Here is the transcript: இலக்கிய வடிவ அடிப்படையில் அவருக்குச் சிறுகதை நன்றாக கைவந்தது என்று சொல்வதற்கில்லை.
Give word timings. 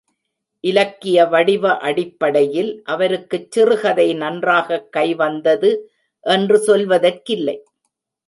இலக்கிய 0.63 1.25
வடிவ 1.25 1.73
அடிப்படையில் 1.79 2.71
அவருக்குச் 2.85 3.51
சிறுகதை 3.51 4.13
நன்றாக 4.13 4.79
கைவந்தது 4.97 5.71
என்று 6.25 6.57
சொல்வதற்கில்லை. 6.67 7.57